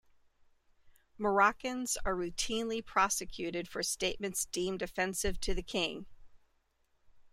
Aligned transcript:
Moroccans 1.19 1.95
are 2.05 2.15
routinely 2.15 2.83
prosecuted 2.83 3.67
for 3.67 3.83
statements 3.83 4.45
deemed 4.47 4.81
offensive 4.81 5.39
to 5.39 5.53
the 5.53 5.61
King. 5.61 6.07